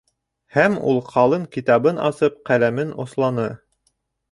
[0.53, 3.49] Һәм ул ҡалын китабын асып ҡәләмен осланы.